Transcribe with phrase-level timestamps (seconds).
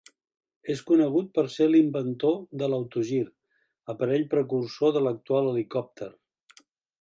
[0.75, 3.21] És conegut per ser l'inventor de l'autogir,
[3.95, 6.11] aparell precursor de l'actual helicòpter.